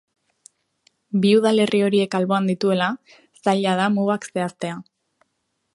[1.25, 2.89] Bi udalerri horiek alboan dituela,
[3.43, 4.81] zaila da mugak zehaztea.